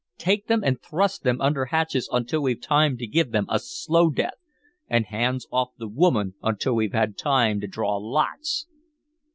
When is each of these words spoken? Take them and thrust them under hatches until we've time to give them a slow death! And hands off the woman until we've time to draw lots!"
Take 0.17 0.47
them 0.47 0.63
and 0.63 0.81
thrust 0.81 1.21
them 1.21 1.39
under 1.41 1.65
hatches 1.65 2.09
until 2.11 2.41
we've 2.41 2.59
time 2.59 2.97
to 2.97 3.05
give 3.05 3.29
them 3.31 3.45
a 3.49 3.59
slow 3.59 4.09
death! 4.09 4.39
And 4.87 5.05
hands 5.05 5.45
off 5.51 5.73
the 5.77 5.87
woman 5.87 6.33
until 6.41 6.73
we've 6.73 6.95
time 7.17 7.61
to 7.61 7.67
draw 7.67 7.97
lots!" 7.97 8.65